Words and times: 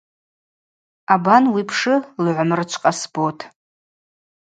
Абан 1.13 1.43
уипшы 1.53 1.95
Лгӏвамрычв 2.23 2.77
Къасбот. 2.81 3.39